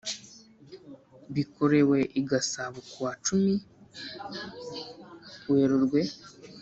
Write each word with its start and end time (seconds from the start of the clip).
Bikorewe 1.33 1.99
i 2.19 2.21
Gasabo 2.29 2.79
kuwa 2.91 3.11
cumin, 3.25 3.59
werurwe. 5.51 6.01